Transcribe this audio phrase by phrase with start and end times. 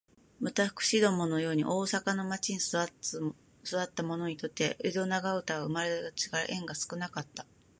[0.41, 3.35] 私どもの様に大阪の町の中に育
[3.69, 7.45] つた者にとつては、江戸長唄は生れだちから縁が少かつた。